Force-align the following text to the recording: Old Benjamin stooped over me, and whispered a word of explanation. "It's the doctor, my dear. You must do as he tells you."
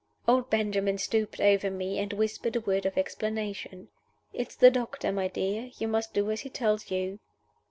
Old 0.27 0.49
Benjamin 0.49 0.97
stooped 0.97 1.39
over 1.39 1.69
me, 1.69 1.99
and 1.99 2.11
whispered 2.11 2.55
a 2.55 2.59
word 2.61 2.87
of 2.87 2.97
explanation. 2.97 3.89
"It's 4.33 4.55
the 4.55 4.71
doctor, 4.71 5.11
my 5.11 5.27
dear. 5.27 5.69
You 5.77 5.87
must 5.87 6.11
do 6.11 6.31
as 6.31 6.39
he 6.41 6.49
tells 6.49 6.89
you." 6.89 7.19